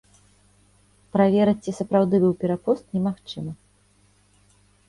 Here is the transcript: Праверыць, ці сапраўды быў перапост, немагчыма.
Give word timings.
Праверыць, 1.17 1.59
ці 1.67 1.71
сапраўды 1.81 2.15
быў 2.25 2.33
перапост, 2.45 2.83
немагчыма. 2.99 3.55